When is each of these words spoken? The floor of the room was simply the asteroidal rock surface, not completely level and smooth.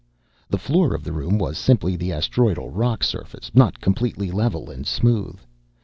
The 0.49 0.57
floor 0.57 0.95
of 0.95 1.03
the 1.03 1.11
room 1.13 1.37
was 1.37 1.59
simply 1.59 1.95
the 1.95 2.11
asteroidal 2.11 2.71
rock 2.71 3.03
surface, 3.03 3.51
not 3.53 3.79
completely 3.79 4.31
level 4.31 4.71
and 4.71 4.87
smooth. 4.87 5.37